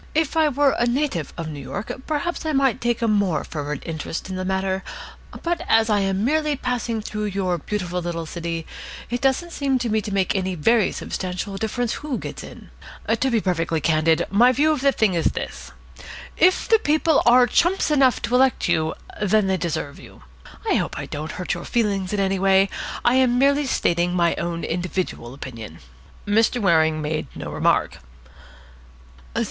If 0.15 0.35
I 0.35 0.49
were 0.49 0.71
a 0.79 0.87
native 0.87 1.31
of 1.37 1.47
New 1.47 1.59
York, 1.61 1.91
perhaps 2.07 2.43
I 2.43 2.53
might 2.53 2.81
take 2.81 3.03
a 3.03 3.07
more 3.07 3.43
fervid 3.43 3.83
interest 3.87 4.31
in 4.31 4.35
the 4.35 4.43
matter, 4.43 4.83
but 5.43 5.61
as 5.67 5.91
I 5.91 5.99
am 5.99 6.25
merely 6.25 6.55
passing 6.55 7.01
through 7.03 7.25
your 7.25 7.59
beautiful 7.59 8.01
little 8.01 8.25
city, 8.25 8.65
it 9.11 9.21
doesn't 9.21 9.51
seem 9.51 9.77
to 9.77 9.89
me 9.89 10.01
to 10.01 10.11
make 10.11 10.35
any 10.35 10.55
very 10.55 10.91
substantial 10.91 11.55
difference 11.55 11.93
who 12.01 12.17
gets 12.17 12.43
in. 12.43 12.71
To 13.09 13.29
be 13.29 13.37
absolutely 13.37 13.79
candid, 13.79 14.25
my 14.31 14.51
view 14.51 14.71
of 14.71 14.81
the 14.81 14.91
thing 14.91 15.13
is 15.13 15.33
this. 15.33 15.71
If 16.35 16.67
the 16.67 16.79
People 16.79 17.21
are 17.27 17.45
chumps 17.45 17.91
enough 17.91 18.23
to 18.23 18.33
elect 18.33 18.67
you, 18.67 18.95
then 19.21 19.45
they 19.45 19.57
deserve 19.57 19.99
you. 19.99 20.23
I 20.67 20.73
hope 20.77 20.97
I 20.97 21.05
don't 21.05 21.33
hurt 21.33 21.53
your 21.53 21.63
feelings 21.63 22.11
in 22.11 22.19
any 22.19 22.39
way. 22.39 22.69
I 23.05 23.17
am 23.17 23.37
merely 23.37 23.67
stating 23.67 24.15
my 24.15 24.33
own 24.37 24.63
individual 24.63 25.35
opinion." 25.35 25.77
Mr. 26.25 26.59
Waring 26.59 27.03
made 27.03 27.27
no 27.35 27.51
remark. 27.51 27.99